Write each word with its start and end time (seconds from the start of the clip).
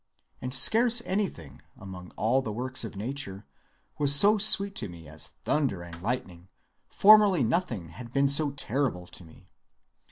And 0.41 0.51
scarce 0.51 1.03
anything, 1.05 1.61
among 1.77 2.09
all 2.17 2.41
the 2.41 2.51
works 2.51 2.83
of 2.83 2.95
nature, 2.95 3.45
was 3.99 4.15
so 4.15 4.39
sweet 4.39 4.73
to 4.77 4.89
me 4.89 5.07
as 5.07 5.27
thunder 5.45 5.83
and 5.83 6.01
lightning; 6.01 6.47
formerly 6.89 7.43
nothing 7.43 7.89
had 7.89 8.11
been 8.11 8.27
so 8.27 8.49
terrible 8.49 9.05
to 9.05 9.23
me. 9.23 9.51